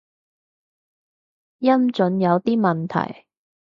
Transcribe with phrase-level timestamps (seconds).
[1.59, 3.27] 音準有啲問題